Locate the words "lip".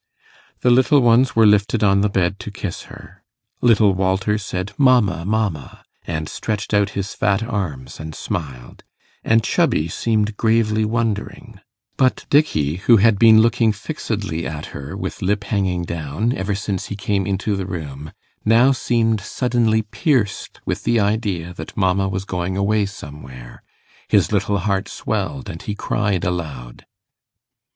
15.21-15.43